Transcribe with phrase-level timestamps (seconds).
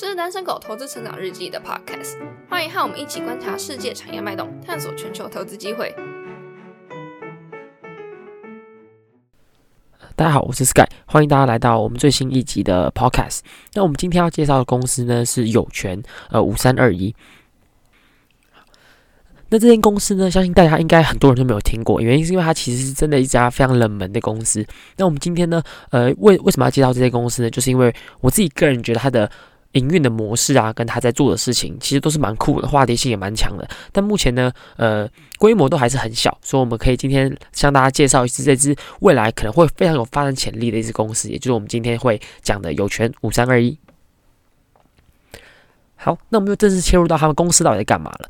[0.00, 2.16] 这是单身狗投资成长日记的 podcast，
[2.48, 5.94] 欢迎和我们一起观察世界产业脉动，探索全球投资机会。
[10.16, 13.40] 大家好，我是 Sky，欢迎大家来到我们最新一集的 podcast。
[13.74, 17.14] 那我们今天要介绍的公司呢是有权，呃，五三二一。
[19.50, 24.64] 那这间公司呢，相信大家应该很多人都没有听过，原因是因为它其实是真的一家非常冷门的公司。
[24.96, 27.50] 那我们今天呢，呃，为为什么要介绍这间公司呢？
[27.50, 29.30] 就是因为我自己个人觉得它的
[29.72, 33.68] 营运的模式啊，跟他在做的事情，其实都是蛮酷的，话题性也蛮强的。
[33.92, 35.08] 但目前呢，呃，
[35.38, 43.78] 规模都还是很小，所以我们可以今天向大家介绍一支这支未来可能会非常有发展潜力的一支公司，也就是我们今天会讲的有权五三二一。
[45.94, 48.28] 好，那我们就正式切入到他们公司到底在干嘛了。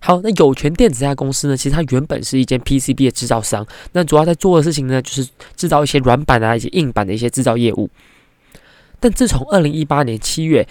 [0.00, 7.88] 好，那有权电子这家公司呢，其实它原本是一间 PCB 的制造商，那主要在做的事情呢，就是制造一些软板啊、一些硬板的一些制造业务。
[9.02, 10.64] 但自从二零一八年七月，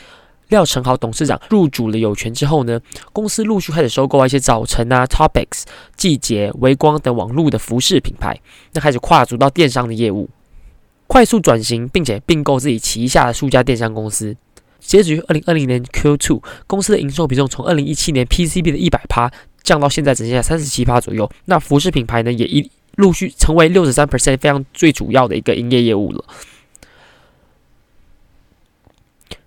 [0.47, 2.79] 廖成豪董事长入主了有权之后呢，
[3.11, 5.63] 公司陆续开始收购一些早晨啊、Topics、
[5.97, 8.39] 季节、微光等网络的服饰品牌，
[8.71, 10.29] 那开始跨足到电商的业务，
[11.07, 14.37] 快速转型，并且并购自己旗下的数家电商公司。
[14.79, 19.29] 截止于二零二零年 Q2，公司的营收比重从二零一七年 PCB 的一百趴
[19.61, 21.29] 降到现在只剩下三十七趴左右。
[21.45, 26.23] 那服饰品牌呢，也一陆续成为六十三 percent 非常最主要的一个营业业务了。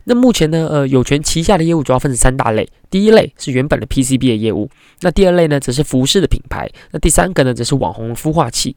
[0.05, 2.69] 那目前呢，呃，有权旗下的业务主要分成三大类。
[2.91, 4.69] 第一类是原本的 PCB 的业务，
[5.01, 8.77] 那第二类呢，则是服饰的品牌，那第三个呢，则是网红孵化器。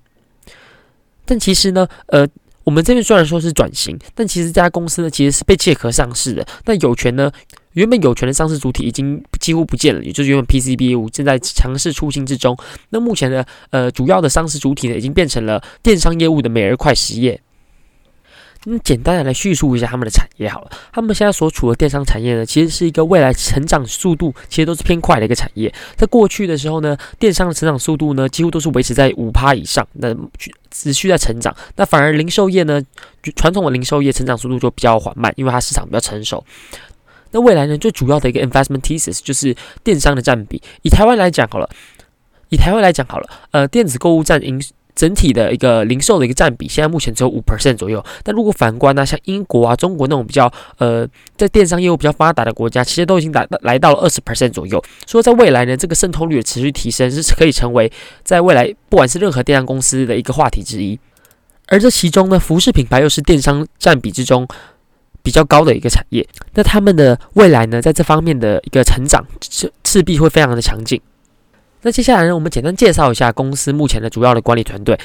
[1.26, 2.26] 但其实呢，呃，
[2.64, 6.48] 我们这边虽然说是转型，但其实这家公司呢，其实是被借壳上市的。
[6.66, 7.30] 那有权呢，
[7.74, 12.58] 原本有权的上市主体已经几乎不见了，也就是原本 PCB 业务正在强势出清之中。
[12.90, 17.42] 那目前呢，呃，主要的上市主体呢，已经变成了电商业务的美而快实业。
[18.70, 20.72] 那简单的来叙述一下他们的产业好了。
[20.92, 25.74] 他们现在所处的电商产业呢，其实是一个未来成长速度其实都是偏快的一个产业。
[25.96, 30.14] 在过去的时候呢，电商的成长速度呢，几乎都是维持在五趴以上，那
[30.70, 31.56] 持续在成长。
[31.78, 32.82] 那反而零售业呢，
[33.38, 36.44] 传统的零售业成长速度就比较缓慢，因为它市场比较成熟。
[37.32, 40.62] 那未来呢，最主要的一个 investment thesis 就是电商的占比。
[40.82, 41.70] 以台湾来讲好了，
[42.50, 44.62] 以台湾来讲好了，呃，电子购物占营。
[44.98, 48.04] 整体的一个零售的一个占比，现在目前只有五 percent 左右。
[48.24, 54.84] 但如果反观呢，像英国啊、中国那种比较呃，在电商业务比较发达的国家，其实都已经达来到了二十 percent 左右。
[55.06, 57.90] 所以在未来呢，这个渗透率的持续提升是可以成为
[58.24, 61.00] 在未来不管是任何电商公司的一个话题之一。
[61.68, 64.48] 而这其中呢，服饰品牌又是电商占比之中
[65.22, 66.28] 比较高的一个产业。
[66.56, 71.00] 那他们的未来呢，在这方面的一个成长势势必会非常的强劲。
[71.88, 75.00] 那接下来呢，我们简单介绍一下公司目前的主要的管理团队。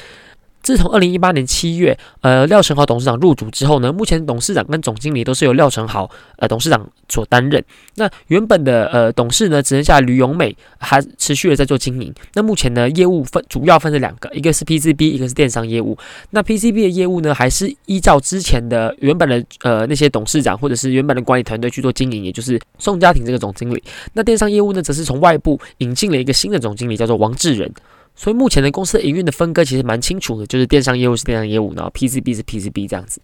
[0.63, 7.63] 自从二零一八年七月，呃，廖成豪董事长入主之后呢，目前董事长跟总经理都是由廖成豪呃董事长所担任。
[7.95, 12.13] 那原本的呃董事呢，只剩下吕永美还持续的在做经营。
[12.33, 15.97] 那目前呢，业务分主要分成两个，一个是 PCB，一个是电商业务。
[16.29, 23.83] 那 PCB 的业务呢，还是依照之前的原本的呃那些董事长或者是原本的管理团队去做经营，也就是宋家庭这个总经理。
[24.13, 27.69] 那电商业务呢，则是从外部引进了一个新的总经理，叫做王志仁。
[28.15, 33.21] 所以目前的公司营运的分割其实蛮清楚的，就是电商业务是电商业务，然后 PCB 是 PCB 这样子。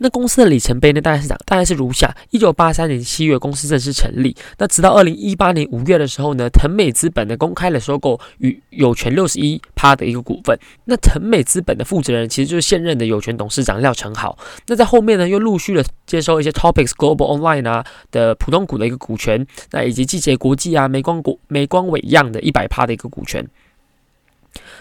[0.00, 4.32] 那公司的里程碑呢，大概是讲大概是如下：一九八三年七月，公司正式成立。
[4.56, 10.56] 那直到二零一八年五月的时候呢，腾美资本呢公开了收购与有权六十一趴的一个股份。
[10.84, 14.38] 那腾美资本的负责人其实就是现任的有权董事长廖成豪。
[14.68, 23.44] 那在后面呢，又陆续的接收一些 Topics Global Online 啊的普通股的一个股权，那以及季节国际啊、美光国、美光伟样的一百趴的一个股权。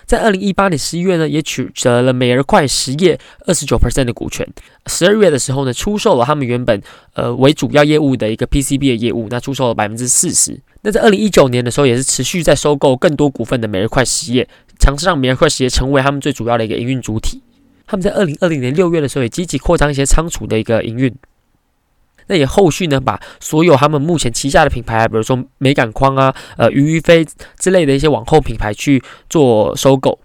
[0.06, 4.48] 在二零一八年十一月呢，也取得了美而快实业二十九 percent 的股权。
[4.88, 6.82] 十二月的时候呢，出售了他们原本
[7.14, 10.60] 呃为主要业务的一个 PCB 的业务，那出售了百分之四十。
[10.82, 14.48] 那在二零一九年的时候，也是持续在收购更多股份的美而快实业，
[14.80, 17.42] 尝试让美而快实业成为他们最主要的一个营运主体。
[17.86, 21.14] 他们在二零二零年六月的时候，也积极扩张一些仓储的一个营运。
[22.28, 27.26] 那也后续呢，把所有他们目前旗下的品牌，比如说美感框啊、呃鱼鱼飞
[27.58, 30.20] 之类的一些网后品牌去做收购。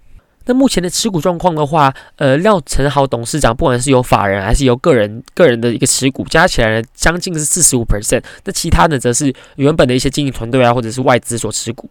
[0.46, 8.20] 那目前的持股状况的话，呃，廖成豪董事长不管是由法人还是由个人个人的一个持股加起来呢，将近是四十五 percent。
[8.44, 11.88] 那其他呢，则是原本的一些经营团队啊，或者是外资所持股。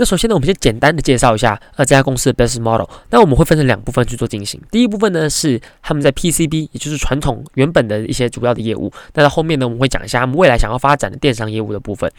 [0.00, 2.88] 那首先呢，我们先简单的介绍一下呃这家公司的 business model。
[3.10, 4.58] 那我们会分成两部分去做进行。
[4.70, 8.90] 第一部分呢是他们在 PCB，也就是传统原本的一些主要的业务。
[9.12, 12.10] 那到后面呢，我们会讲一下他们未来想要发展的电商业务的部分。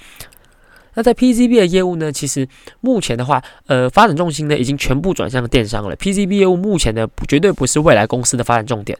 [0.93, 2.47] 那在 PCB 的业务呢，其实
[2.81, 5.95] 目前的话，呃，发展重心呢已经全部转向电商了。
[5.97, 8.95] PCB 业务目前呢绝对不是未来公司的发展重点。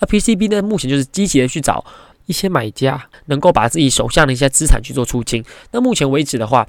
[0.00, 1.82] 而 PCB 呢，目前就是积极的去找。
[2.26, 5.42] 一些买家能够把自己手下的一些资产去做出清。
[5.70, 6.68] 那目前为止的话，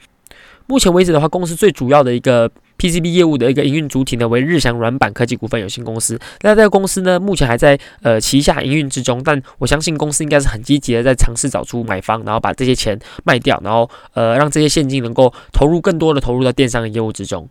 [0.69, 6.17] 目前为止的话，公司最主要的一个 PCB 业务的一个营运主体呢为日翔软板科技股份有限公司。
[6.41, 17.49] 那这个公司呢，目前还在呃旗下营运之中，但我相信公司应该是很积极的在尝试找出买方，然后把这些钱卖掉，然后呃让这些现金能够投入更多的投入到电商的业务之中。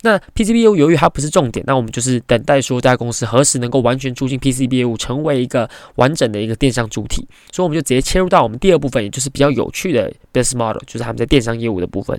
[0.00, 7.28] 那 PCB 业务由于它不是重点，那我们就是等待说这家公司何时能够完全出进 PCB 业务，成为一个完整的一个电商主体。
[7.52, 12.18] 所以我们就直接切入到我们第二部分，也就是比较有趣的 business model，就是他们在电商业务的部分。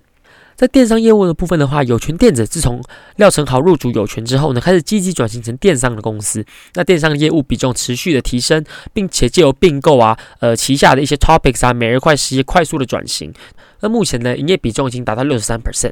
[0.55, 2.81] 在电商业务的部分的话，有权电子自从
[3.17, 6.45] 廖成豪入主有权之后呢，开始积极转型成电商的公司。
[6.75, 8.63] 那电商业务比重持续的提升，
[8.93, 13.33] 并且借由并购啊，呃旗下的一些 topics 啊，每日快时业快速的转型。
[13.81, 15.91] 那目前呢，营业比重已经达到六十三 percent。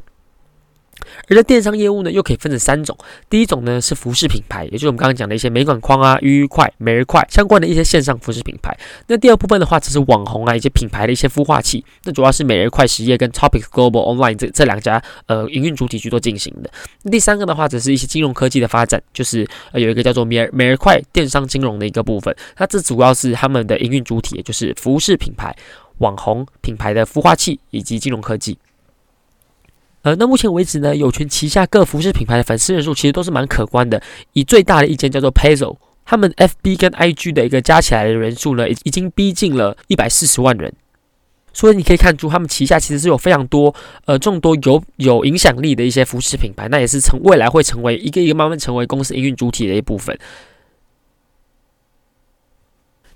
[1.30, 2.98] 而在电商业务呢，又可以分成三种。
[3.30, 8.78] 第一种呢是服饰品牌，也就是我们刚刚讲的一些美管框啊、愉愉快、每日快相关的一些线上服饰品牌。
[9.08, 11.84] 那第二部分的话，只是网红啊一些品牌的一些孵化器。
[12.04, 16.70] 那主要是每日快实业跟 Topic Global Online 这这两家呃营运主体去做进行的。
[17.10, 22.36] 第三个的话，只是一些金融科技的发展，就是呃有一个叫做美每日快电商金融的一个部分。
[22.58, 25.56] 那这主要是他们的营运主体，也就是服饰品牌、
[26.00, 28.58] 网红品牌的孵化器以及金融科技。
[30.04, 34.02] 呃，那目前为止呢，有权旗下各服饰品牌的粉丝人数其实都是蛮可观的。
[34.34, 40.72] 以最大的一间叫做 Peso，他们 FB 跟 IG 的一个加起来的人数呢，已已经逼近了一百四十万人。
[41.54, 43.74] 所以你可以看出，他们旗下其实是有非常多
[44.06, 50.18] 呃众多有有影响力的一些服饰品牌，那也是成未来会成为一个一个慢慢成为公司营运主体的一部分。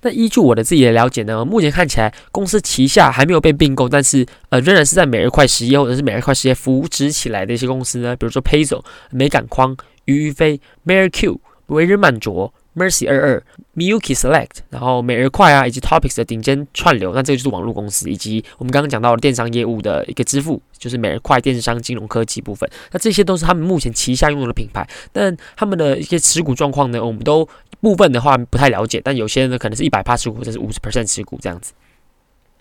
[0.01, 13.43] 那依据我的自己的了解呢，目前看起来公司旗下还没有被并购，但是呃仍然是在每日快实业或者是每日快实业扶植起来的一些公司呢，比如说 p a z o 美感框、鱼鱼飞、Marq、维日曼卓、Mercy 二二、
[13.75, 27.47] Miyuki Select，然后每日快啊，以及 Topics 的顶尖串流，那这个就是网络公司，以及我们刚刚讲到的电商业务的一个支付，就是每日快电商金融科技部分，那这些都是他们目前旗下拥有的品牌，但他们的一些持股状况呢，我们都。
[27.81, 31.73] 部分的话不太了解，但有些人呢可能是一百趴持股或者是五十 percent 持股这样子。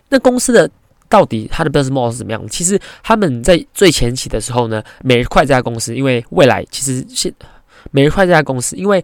[0.09, 0.69] 那公司的
[1.09, 2.47] 到底它的 business model 是怎么样？
[2.47, 7.33] 其实他们在最前期的时候呢，每日快这家公司，因为未来其实现
[7.91, 9.03] 每日快这家公司，因为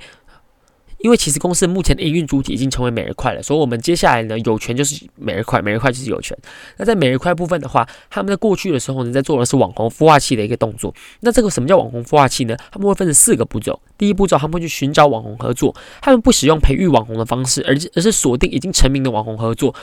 [1.03, 6.35] 因为其实公司目前的营运主体已经成为每日快了，所以我们接下来呢有权就是每日快，每日快就是有权。
[6.77, 10.95] 那在每日快部分的话，他们在过去的时候呢，在做的是网红孵化器的一个动作。
[11.19, 12.55] 那这个什么叫网红孵化器呢？
[12.71, 13.77] 他们会分成四个步骤。
[13.97, 19.75] 第一步骤，他们会去寻找网红合作，他们不使用培育网红的方式，而而是锁定已经成名的网红合作。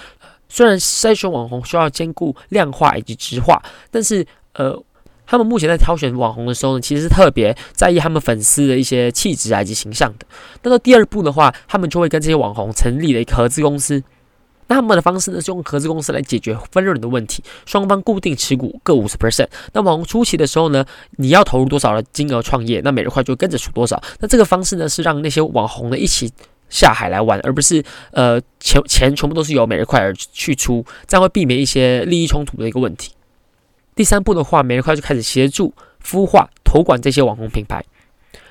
[0.48, 4.82] 虽然筛选网红需要兼顾量化以及质化，但是呃。
[5.30, 10.26] 他们目前在挑选网红的时候呢，其实是特别在意他们粉丝的一些气质啊以及形象的。
[10.64, 14.02] 那到第二步的话，他们就会跟这些网红成立了一个合资公司。
[14.66, 19.46] 那他们的方式呢，是用合资公司来解决分润的问题，双方固定持股各五十 percent。
[19.72, 20.84] 那网红初期的时候呢，
[21.18, 24.02] 你要投入多少的金额创业，那每日快就跟着出多少。
[24.18, 26.28] 那这个方式呢，是让那些网红呢一起
[26.68, 27.80] 下海来玩，而不是
[28.10, 33.12] 呃钱钱全部都是由每日快而去出，这样会避免一些利益冲突的一个问题。
[34.00, 37.84] 第三步的话，每日快就开始协助孵化、投管这些网红品牌。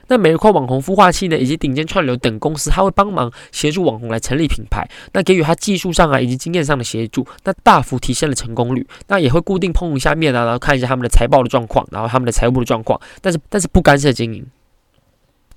[0.07, 8.85] 那每日快网红孵化器呢，以及顶尖串流等公司，他会帮忙协助网红来成立品牌，那给予他技术上啊以及经验上的协助，那大幅提升了成功率。
[9.07, 14.45] 那也会固定碰一下面啊，然后看一下他们的财报的状况，然后他们的财务的状况，但是但是不干涉经营。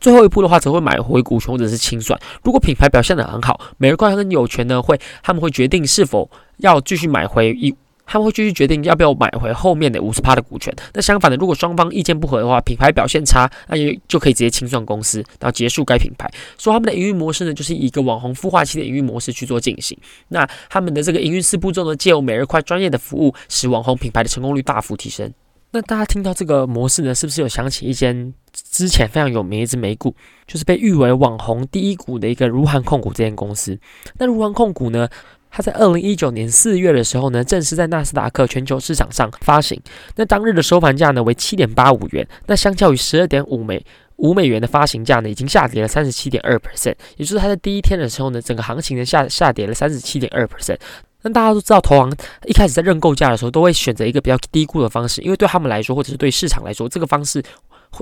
[0.01, 2.19] 最后一步的话，则会买回股权或者是清算。
[2.43, 7.75] 如果品牌表现得很好，每日快跟有权呢会他们会决定是否要继续买回一。
[8.13, 10.71] 他们会继续决定要不要买回后面的五十趴的股权。
[10.93, 16.31] 那相反的，如果双方意见不合的话，品牌表现差，那也就可以直接清算公司，然后结束该品牌。
[16.59, 19.97] 说他们的营运模式呢，就是以一个网红孵化器的营运模式去做进行。
[20.29, 25.33] 那他们的这个营运四步骤呢，借由每日快专业的服务，使网红品牌的成功率大幅提升。
[25.71, 30.15] 那大家听到这个模式呢，是不是有想起一间之前非常有名一只美股，
[30.47, 33.79] 就是被誉为网红第一股的一个如涵控股这间公司？
[34.19, 35.09] 那如涵控股呢？
[35.55, 39.79] 它在二零一九年四月的时候呢，正式在纳斯达克全球市场上发行。
[40.17, 43.85] 那当日的收盘价呢为七点八五元，那相较于十二点五美
[44.17, 46.95] 五美元的发行价呢，已经下跌了三十七点二 percent。
[47.19, 50.79] 也就是它在第一天的时候呢，整个行情呢下下跌了三十七点二 percent。
[51.21, 52.11] 那大家都知道，投行
[52.47, 57.43] 一开始在认购价的时候，都会选择一个比较低估的方式，因为对他们来说，或者是对市场来说，这个方式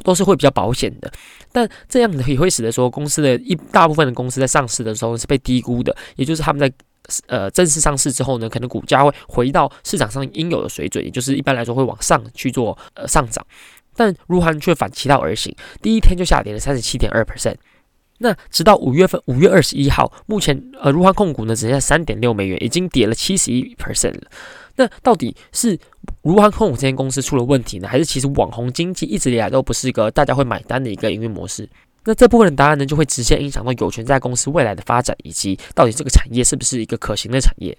[0.04, 1.10] 都是会比较保险的。
[1.50, 6.72] 但这样也会使得说，公司的一大部分的公司在上市的时候是被低估的，也就是他们在。
[7.26, 13.44] 呃，正式上市之后呢，可能股价会回到市场上应有的水准，也就是一般来说会往上去做呃上涨。
[13.94, 17.56] 但如涵却反其道而行，第一天就下跌了三十七点二 percent。
[18.22, 24.30] 那直到五月份，五月二十一号，目前呃，如环控股呢只剩下三点六美元，已经跌了七十一 percent 了。
[24.76, 25.78] 那到底是
[26.22, 31.68] 如环控股这间公司出了问题呢，还是其实网红经济一直以来都不是一个大家会买单的一个营运模式？
[32.04, 37.76] 那这部分的答案呢，就会直接影响到有权在公司未来的发展，以及到底这个产业是不是一个可行的产业。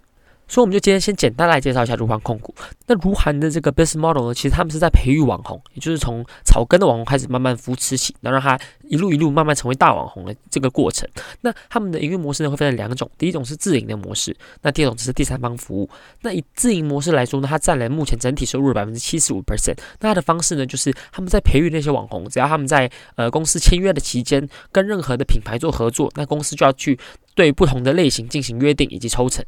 [0.51, 2.53] 所以我们就今天先简单来介绍一下如涵控股。
[2.85, 11.07] 那如涵的这个 business model 呢，其实他们是在培育网红，也就是从草根的网红开始慢慢扶持起，然后让他一路一路慢慢成为大网红的这个过程。
[11.39, 15.89] 那他们的营运模式呢，会分成两种，第一种是自营的模式，那第二种就是第三方服务。
[16.19, 19.77] 那以自营模式来说呢，它占了目前整体收入的百分之七十五 percent。
[20.01, 26.99] 那它的方式呢，就是他们在培育那些网红，只要他们在呃公司签约的期间跟任何的品牌做合作，那公司就要去
[27.35, 29.45] 对不同的类型进行约定以及抽成。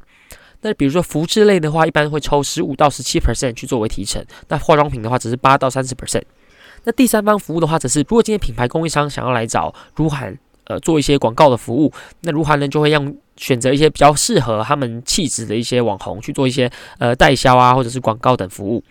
[0.63, 4.25] 那比如说服饰类的话，一般会抽十五到十七 percent 去作为提成。
[4.48, 6.24] 那化妆品的话，只是八到三十 percent。
[6.86, 11.91] 那第三方服务的话，则是如果今天品牌供应商想要来找如涵，呃，做一些广告的服务，
[12.22, 18.84] 那如涵呢就会让选择一些比较适合他们气质的一些网红去做一些呃代销啊，或者是广告等服务。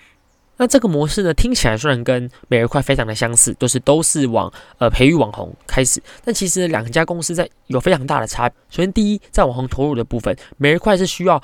[0.59, 8.49] 那这个模式呢，听起来虽然跟美日快非常的相似，都是都是往呃培育网红开始，但其实两家公司在有非常大的差。
[8.69, 11.43] 首先，第一，在网红投入的部分，美日快是需要。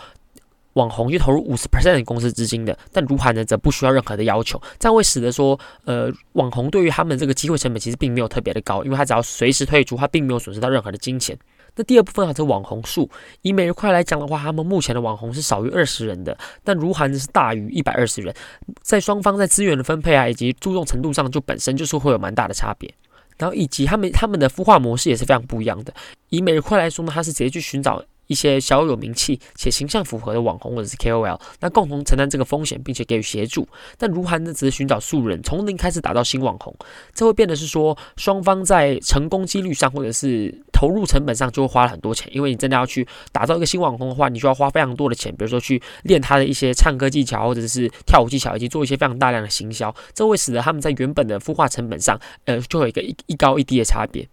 [0.78, 11.36] 网红去投入五十 percent 的公司资金的，但如涵呢则不需要任何的要求，这样会使得说，呃，网红对于他们这个机会成本其实并没有特别的高，因为他只要随时退出，他并没有损失到任何的金钱。
[11.74, 13.08] 那第二部分啊，是网红数，
[13.42, 18.34] 以每日快来讲的话，他们目前的网红是少于二十人的，但如涵是大于一百二十人，
[18.82, 22.92] 在双方在资源的分配啊以及注重程度上，就本身就是会有蛮大的差别。
[23.36, 25.94] 然后以及他们他们的孵化模式也是非常不一样的。
[26.30, 28.02] 以每日快来说呢，他是直接去寻找。
[28.28, 33.66] 一些小有名气且形象符合的网红或者是 KOL，那共同承担这个风险，并且给予协助。
[33.98, 36.74] 但如涵呢，只是寻找素人，从零开始打造新网红，
[37.12, 42.30] 这会变得是说，双方在成功几率上或者是投入成本上就会花了很多钱。
[42.32, 54.28] 因为你真的要去打造一个新网红的话，你需要花非常多的钱，比如说去练他的一些唱歌技巧或者是跳舞技巧，以及做一些非常大量的行销，这会使得他们在原本的孵化成本上，呃，就有一个一一高一低的差别。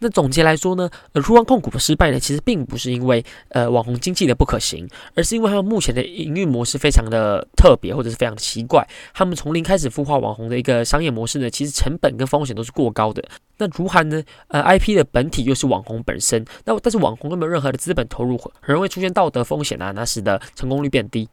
[0.00, 8.86] 那总结来说呢，呃，如湾控股的失败呢，其实并不是因为呃网红经济的不可行，而是因为他们目前的营运模式非常的特别，或者是非常的奇怪。
[9.12, 13.22] 他们从零开始孵化网红的一个商业模式呢，其实成本跟风险都是过高的。
[13.56, 21.28] 那如涵呢，呃，IP 的本体又是网红本身，那但是网红又没有任何的资本投入，很容易出现道德风险啊，那使得成功率变低。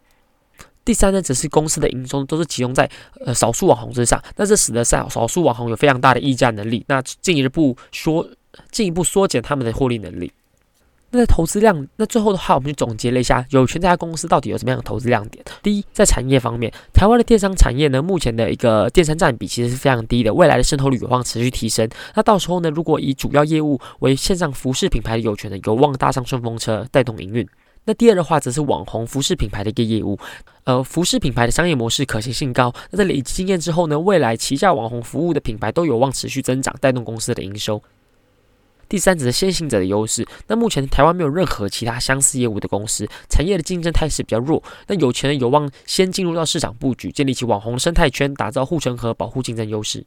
[0.84, 2.90] 第三呢，则是公司的营收都是集中在
[3.26, 8.28] 呃少数网红之上，那这使得少少数网红有非常大的溢价能力，那进一步说。
[8.72, 10.32] 进一步缩减他们的获利能力。
[11.12, 15.46] 那在投资量，那最后的话，我们就总结了一下，有权这家公司到底有什么样的投资亮点。
[15.64, 21.88] 第一，在产业方面，台湾的电商产业呢，目前的一个电商占比其实是非常低的，未来的渗透率有望持续提升。
[22.16, 27.48] 那到时候呢，如果以主要业务为线上服饰品牌的有权呢，有望搭上顺风车，带动营运。
[27.86, 30.18] 那第二的话，则是网红服饰品牌的一个业务，
[30.64, 32.74] 呃，服饰品牌的商业模式可行性高。
[32.90, 37.82] 那在累积经验之后呢，未来旗下网红服务的品牌都有望持续增长，带动公司的营收。
[38.88, 40.26] 第三则是先行者的优势。
[40.48, 44.62] 那目前台湾没有任何其他相似业务的公司，产业的竞争态势比较弱。
[44.88, 50.06] 那有钱人有望先进入到市场布局，建立起网红生态圈，打造护城河，保护竞争优势。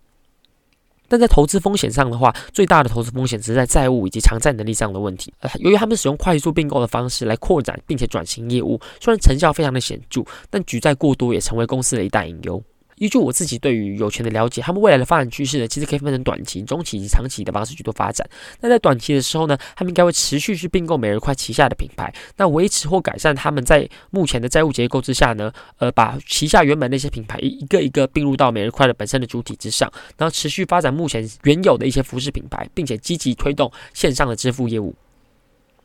[1.10, 5.32] 但在投资风险上的话，最大的投资风险只是在债务以及偿债能力上的问题。
[5.60, 12.62] 由于他们使用快速并购的方式来扩展并且转型业务，虽然成效非常的显著，但举债过多也成为公司的一大隐忧。
[12.98, 18.28] 依据我自己对于有权的了解，他们未来的发展趋势呢，其实可以分成短期、中期以及长期的方式去做发展。
[18.60, 34.94] 那在短期的时候呢，他们应该会持续去并购美日快旗下的品牌，那维持或改善他们在目前的债务结构之下呢，呃，把旗下原本那些品牌一个一个并入到美日快的本身的主体之上，然后持续发展目前原有的一些服饰品牌，并且积极推动线上的支付业务。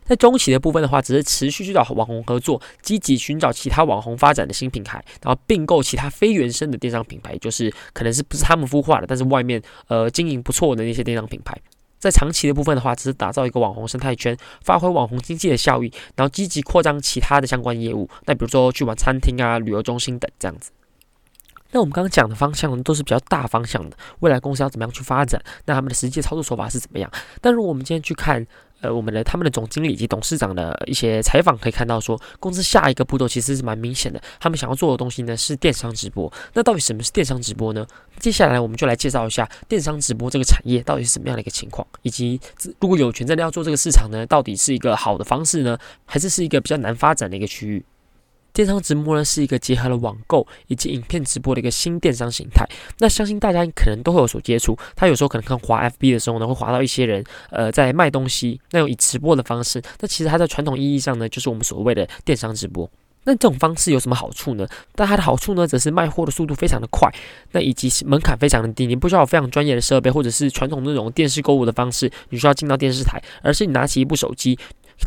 [0.05, 11.57] 在中期的部分的话，只是持续去找网红合作，积极寻找其他网红发展的新品牌，然后并购其他非原生的电商品牌，就是可能是不是他们孵化的，但是外面呃经营不错的那些电商品牌。
[11.99, 20.71] 在长期的部分的话，只是打造一个网红生态圈，发挥网红经济的效益，然后积极扩张其他的相关业务，那比如说去玩餐厅啊、旅游中心等这样子。
[21.71, 27.09] 那我们刚刚讲的方向都是比较大方向的，未来公司要怎么样去发展，那他们的实际操作手法是怎么样？
[27.39, 28.45] 但如果我们今天去看，
[28.83, 34.21] 呃，我们的他们的总经理以及董事长的一些采访可以看到，说公司下一个步骤其实是蛮明显的。
[34.41, 36.31] 他们想要做的东西呢是电商直播。
[36.53, 37.87] 那到底什么是电商直播呢？
[38.19, 42.39] 接下来我们就来介绍一下电商直播这个产业到底是什么样的一个情况，以及
[42.81, 47.85] 如果有权真的要做这个市场呢，到底是一个好的方式呢，还是是一个比较难发展的一个区域？
[48.53, 52.65] 电商直播呢是一个结合了网购以及影片直播的一个新电商形态。
[52.99, 54.77] 那相信大家可能都会有所接触。
[54.95, 59.81] 他有时候可能看滑 FB 的时候呢，会滑到一些人呃在卖东西，那用以直播的方式。
[59.99, 62.89] 那其实它在传统意义上呢，就是我们所谓的电商直播。
[63.25, 64.67] 那这种方式有什么好处呢？
[64.95, 67.09] 但它的好处呢，则是卖货的速度非常的快，
[67.53, 68.85] 那以及门槛非常的低。
[68.85, 74.59] 你不需要非常专业的设备，或者是传统那种电视购物的方式，你需要进到电视台，而是你拿起一部手机。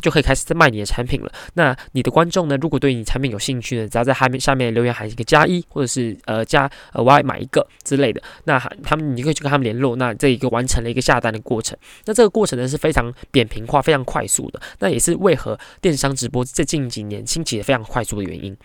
[0.02, 1.32] 就可以开始在卖你的产品了。
[1.54, 2.56] 那你的观众呢？
[2.60, 9.96] 如果对你产品有兴趣呢，只要在下面下面留言喊一个加一，或者是呃加呃我要买一个之类的，那他们你可以去跟他们联络。
[9.96, 11.76] 那这一个完成了一个下单的过程。
[12.04, 14.60] 那这个过程呢是非常扁平化、非常快速的。
[14.78, 18.56] 那也是为何电商直播在近几年兴起的非常快速的原因。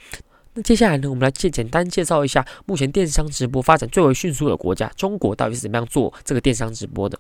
[0.54, 7.18] 那接下来呢，我们来介简单介绍一下目前电商直播发展最为迅速的国家——中国，到底是怎么样做这个电商直播的。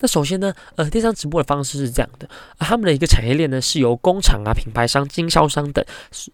[0.00, 2.28] 那首先呢，呃，电商直播的方式是这样的，
[2.58, 5.84] 他们的一个产业链呢，是由工厂啊、品牌商、经销商等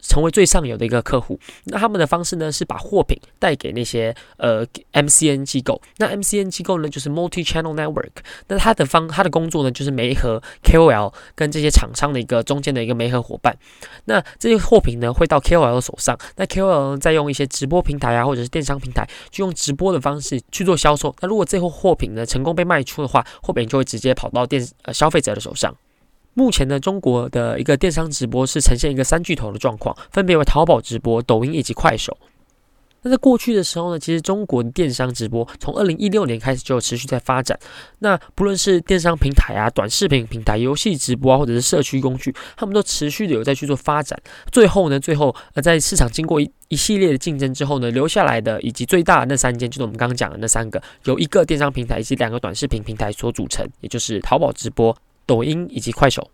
[0.01, 1.39] 成为最上游的一个客户。
[1.65, 5.81] 那他们的方式呢，是把货品带给那些呃 MCN 机构。
[5.97, 8.11] 那 MCN 机构呢，就是 Multi Channel Network。
[8.49, 13.57] 那他的方他的工作呢，就是媒合 KOL 跟这些厂商的一个中间的一个媒合伙伴。
[14.05, 16.19] 那这些货品呢，会到 KOL 手上。
[16.37, 21.15] 那 KOL 再用一些直播平台啊，或者是电商平台，就用直播的方式去做销售。
[21.21, 25.75] 那如果这货货品呢，成功被卖出的话，货品就会直接跑到电呃消费者的手上。
[26.35, 32.19] 目前呢，中国的一个电商直播是呈现一个三巨头的状况，分别为淘宝直播、抖音以及快手。
[33.05, 37.57] 那在过去的时候呢，其实中国的电商直播从二零一六年开始就持续在发展。
[37.99, 44.19] 那不论是电商平台啊、短视频平台、游戏直播啊，或者是社区工具，他们都持续的有在去做发展。
[44.51, 54.97] 最后呢，最后呃，在市场经过一一系列的竞争之后呢，留下来的以及最大的那三间，就是我们刚刚讲的那三个，由一个电商平台以及两个短视频平台所组成，也就是淘宝直播、
[55.27, 56.27] 抖音以及快手。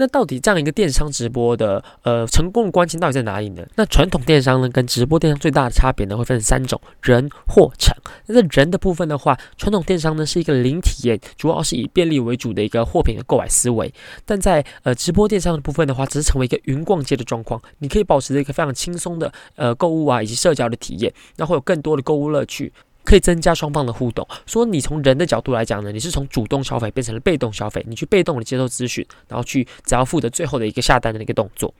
[0.00, 3.62] 那到底这样一个电商直播的呃成功的关键到底在哪里呢？
[3.76, 7.94] 那传统电商呢跟直播电商最大的差别呢会分成三种：人、货、场。
[8.24, 13.92] 那在人的部分的话，传统电商呢是一个零体验，主要是以便利为主的一个货品的购买思维；
[14.24, 22.72] 但在呃直播电商的部分的话，只是成为一个云逛街的状况，你可以保持着一个非常轻松的呃购物啊以及社交的体验，那会有更多的购物乐趣。
[23.04, 24.26] 可以增加双方的互动。
[24.46, 31.72] 说你从人的角度来讲呢，你是从主动消费变成了被动消费，你去被动的接受资讯，然后去只要负责最后的一个下单的一个动作。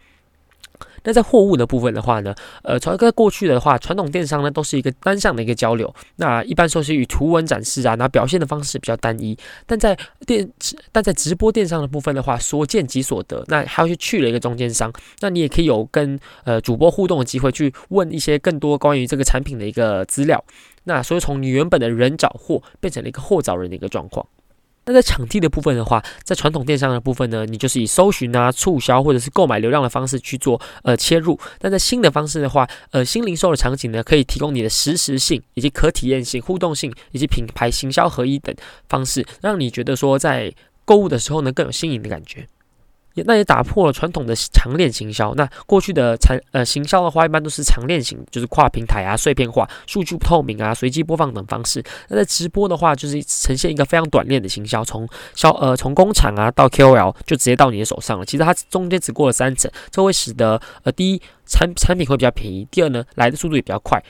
[1.02, 9.37] 那在货物的部分的话呢，呃，从在过去的话，传统电商呢都是一个单向的一个交流，那一般说是以图文展示啊，那表现的方式比较单一。
[9.66, 10.46] 但在电
[10.92, 20.42] 但在直播电商的部分的话，所见即所得，那还要去去了一个中间商，那你也可以有跟呃主播互动的机会，去问一些更多关于这个产品的一个资料。
[20.85, 24.27] 那所以从你原本的人找货，变成了一个货找人的一个状况。
[24.87, 31.38] 那在场地的部分的话，在传统电商的部分呢，你就是以搜寻啊、促销或者是购买流量的方式去做呃切入。
[31.59, 38.53] 但在新的方式的话，呃，新零售的场景呢，可以提供你的实时性以及可体验性、互动性以及品牌行销合一等
[38.88, 40.53] 方式，让你觉得说在
[40.87, 42.49] 购物的时候呢更有新颖的感觉。
[43.14, 45.35] 也那也打破了传统的长链行销。
[45.35, 51.83] 那过去的长呃行销的话，一般都是长链型，就是跨平台啊、碎片化、数据不透明啊、随机播放等方式。
[52.09, 58.25] 那在直播的话，就是呈现一个非常短链的行销，从销呃从工厂啊到 KOL 就直接到你的手上了。
[58.25, 64.03] 其实它中间只过了三层，这会使得呃第一产产品会比较便宜，第二呢来的速度也比较快。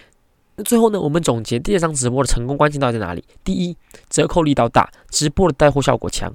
[0.56, 3.24] 那最后呢，我们总结电商直播的成功关键到底在哪里？
[3.42, 3.76] 第一，
[4.08, 6.30] 折扣力道大，直播的带货效果强。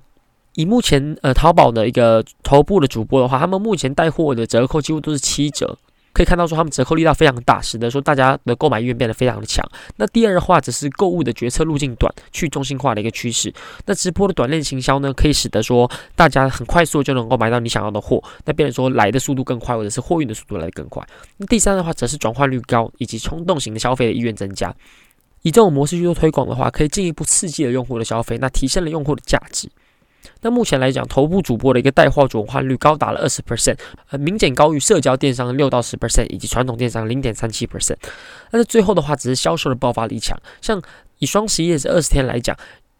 [0.55, 5.77] 以目前呃淘宝的一个头部的主播的话，他们目前带货的折扣几乎都是七折，
[6.13, 9.69] 可以看到说他们折扣力道非常大，使得说大家的购买意愿变得非常的强。
[9.97, 13.53] 那第二的话，只是购物的决策路径短，去中心化的一个趋势。
[13.85, 21.05] 那直播的短链行销呢，可以使得说大家很快速就能够买到你想要的货，那变成说来的速度更快，或者是货运的速度来得更快。
[21.35, 24.73] 那第三的话，则是转换率高以及冲动型的消费的意愿增加。
[25.41, 29.69] 以这种模式去做推广的话，可以进一步刺激了用户的消费，那提升了用户的价值。
[30.41, 33.77] 那目前来讲，头部主播的一个带货转换率高达了二十 percent，
[34.09, 37.97] 呃，明显高于社交电商六到十 percent，以及传统电商零点三七 percent。
[38.51, 40.37] 但是最后的话，只是销售的爆发力强。
[40.61, 40.81] 像
[41.19, 42.55] 以双十一这二十天来讲，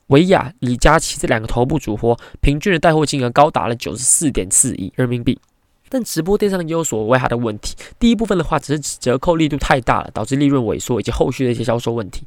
[0.07, 5.39] 维亚、李佳琦这两个头部主播，平均的带货金额高达了九十四点四亿人民币。
[5.87, 7.75] 但直播电商也有所谓它的问题。
[7.99, 12.25] 第一部分的话，只是折扣力度太大了，导致利润萎缩，以及后续的一些销售问题。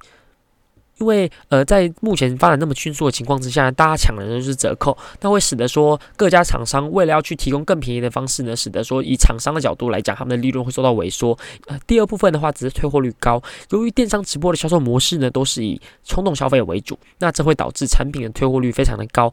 [0.99, 11.39] 因为呃，在目前发展那么迅速的情况之下，大家抢的都是折扣，那会使得说各家厂商为了要去提供更便宜的方式呢，使得说以厂商的角度来讲，他们的利润会受到萎缩。
[11.67, 19.33] 呃，第二部分的话，只是退货率高，由于电商直播的销售模式呢，都是以冲动消费为主，那这会导致产品的退货率非常的高。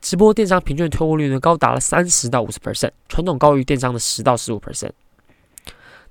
[0.00, 4.90] 直播电商平均的退货率呢，高达了三十到五十 percent，传统高于电商的十到十五 percent。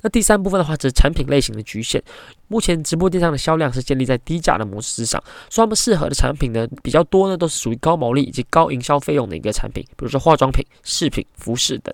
[0.05, 1.99] 那第三部分的话，则是产品类型的局限。
[2.47, 11.91] 目前直播电商的销量是建立在低价的模式之上，所以他们适合的产品呢比较多呢，都是属于高毛利以及高营销费用的一个产品，比如说化妆品、饰品、服饰等。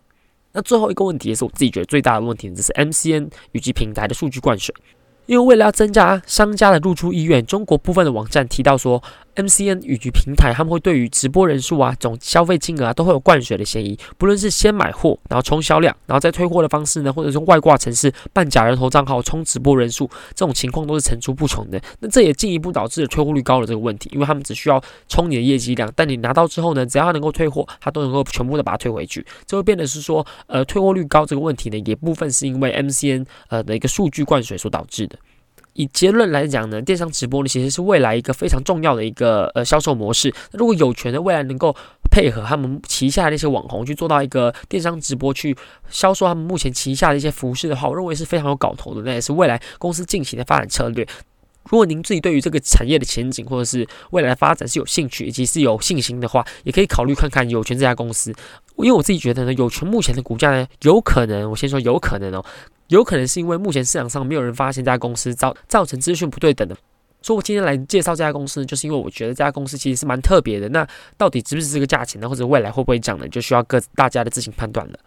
[0.51, 4.75] 那最后一个问题也是我自己觉得最大的问题，就是 MCN 以及平台的数据灌水。
[5.27, 9.01] 因为为了要增加商家的入驻意愿，中国部分的网站提到说。
[9.35, 13.97] MCN 以及平台，他们会对于直播人数啊、总消费金额啊，都会有灌水的嫌疑。
[14.17, 21.81] 不论是先买货，然后冲销量，然后再退货的方式呢，或者是外挂城市办假人头账号冲直播人数，这种情况都是层出不穷的。
[21.99, 29.25] 那这也进一步导致了退货率高的这个问题，因为他们只需要冲你的业绩量，但你拿到之后呢，只要他能够退货，他都能够全部的把它退回去。
[29.45, 35.17] 这会变得是说，呃，退货率高这个问题呢，也部分是因为 MCN 呃的一个数据灌水所导致的。
[35.73, 40.33] 以结论来讲呢，电商直播呢其实是未来一个非常重要的一个呃销售模式。
[40.51, 41.75] 那如果有权的未来能够
[42.09, 45.55] 配合他们旗下的那些网红去做到一个电商直播，去
[45.89, 49.01] 销售他们目前旗下的一些服饰的话，我认为是非常有搞头的。
[49.03, 51.07] 那也是未来公司近期的发展策略。
[51.69, 58.33] 如果您自己对于这个产业的前景或者是未来发展是有兴趣以及是有信心的话，也可以考虑看看有权这家公司。
[58.77, 62.43] 因为我自己觉得呢，有权目前的股价呢，有可能我先说有可能哦。
[62.91, 66.75] 有可能是因为目前市场上没有人发现这家公司造造成资讯不对等的，
[67.21, 70.67] 所以我今天来介绍这家公司，就是因为我觉得这家公司其实是蛮特别的。
[70.69, 70.85] 那
[71.17, 72.27] 到底值不值这个价钱呢？
[72.27, 73.25] 或者未来会不会涨呢？
[73.29, 74.99] 就需要各大家的自行判断了。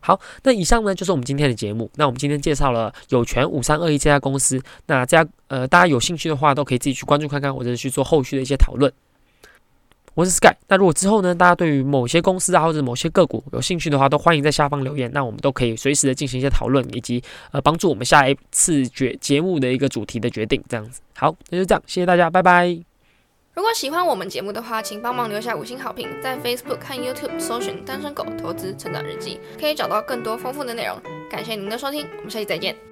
[0.00, 1.90] 好，那以上呢就是我们今天的节目。
[1.94, 4.60] 那我们今天介绍了有权五三二一这家公司。
[4.84, 8.92] 那这家呃大家有兴趣的话，都可以自己去关注看看，或者是去做后续的一些讨论。
[10.18, 10.52] 我是 Sky。
[10.66, 15.08] 那如果之后呢，大家对于某些公司啊或者某些个股有兴趣的话，都欢迎在下方留言。
[15.12, 20.60] 那我们都可以随时的进行一些讨论，以及呃帮助我们下一次决节目的一个主题的决定。
[20.68, 22.66] 这样子，好，那就这样，谢谢大家，拜拜。
[23.54, 31.00] 如果喜欢我们节目的话，请帮忙留下五星好评，在 Facebook 和 YouTube 搜寻“单身狗投资成长日记”，可以找到更多丰富的内容。
[31.30, 32.87] 感谢您的收听，我们下期再见。